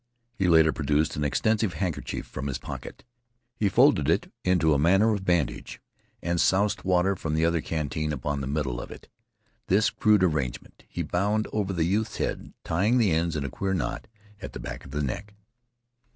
[0.33, 3.03] He later produced an extensive handkerchief from his pocket.
[3.55, 5.79] He folded it into a manner of bandage
[6.23, 9.09] and soused water from the other canteen upon the middle of it.
[9.67, 13.75] This crude arrangement he bound over the youth's head, tying the ends in a queer
[13.75, 14.07] knot
[14.41, 15.35] at the back of the neck.